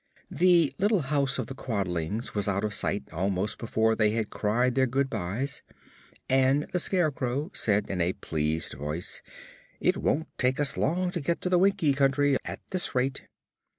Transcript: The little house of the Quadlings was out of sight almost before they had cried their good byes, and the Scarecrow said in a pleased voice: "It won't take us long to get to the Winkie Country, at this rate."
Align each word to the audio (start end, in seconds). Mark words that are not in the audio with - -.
The 0.31 0.73
little 0.79 1.01
house 1.01 1.37
of 1.37 1.45
the 1.45 1.53
Quadlings 1.53 2.33
was 2.33 2.47
out 2.47 2.63
of 2.63 2.73
sight 2.73 3.07
almost 3.13 3.59
before 3.59 3.95
they 3.95 4.09
had 4.09 4.31
cried 4.31 4.73
their 4.73 4.87
good 4.87 5.11
byes, 5.11 5.61
and 6.27 6.63
the 6.73 6.79
Scarecrow 6.79 7.51
said 7.53 7.87
in 7.87 8.01
a 8.01 8.13
pleased 8.13 8.73
voice: 8.73 9.21
"It 9.79 9.97
won't 9.97 10.35
take 10.39 10.59
us 10.59 10.75
long 10.75 11.11
to 11.11 11.21
get 11.21 11.39
to 11.41 11.49
the 11.51 11.59
Winkie 11.59 11.93
Country, 11.93 12.35
at 12.45 12.61
this 12.71 12.95
rate." 12.95 13.27